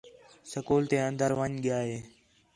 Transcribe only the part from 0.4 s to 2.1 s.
سکول تے اندر ون٘ڄ ڳِیا ہے